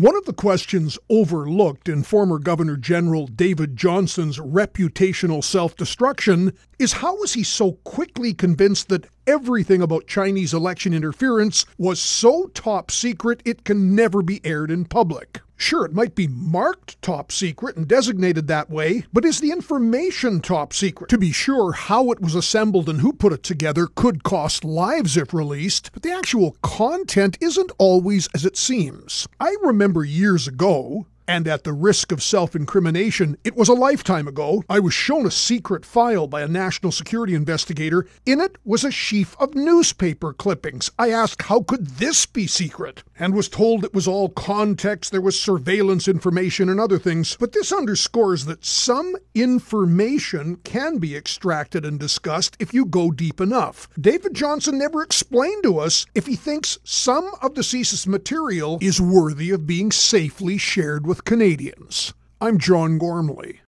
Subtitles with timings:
[0.00, 6.94] One of the questions overlooked in former Governor General David Johnston's reputational self destruction is
[6.94, 12.90] how was he so quickly convinced that everything about Chinese election interference was so top
[12.90, 15.42] secret it can never be aired in public?
[15.60, 20.40] Sure, it might be marked top secret and designated that way, but is the information
[20.40, 21.10] top secret?
[21.10, 25.18] To be sure, how it was assembled and who put it together could cost lives
[25.18, 29.28] if released, but the actual content isn't always as it seems.
[29.38, 34.26] I remember years ago, and at the risk of self incrimination, it was a lifetime
[34.26, 38.04] ago, I was shown a secret file by a national security investigator.
[38.26, 40.90] In it was a sheaf of newspaper clippings.
[40.98, 43.04] I asked, how could this be secret?
[43.16, 47.36] And was told it was all context, there was surveillance information and other things.
[47.38, 53.40] But this underscores that some information can be extracted and discussed if you go deep
[53.40, 53.88] enough.
[54.00, 59.00] David Johnston never explained to us if he thinks some of the CSIS material is
[59.00, 62.14] worthy of being safely shared with Canadians.
[62.40, 63.58] I'm John Gormley.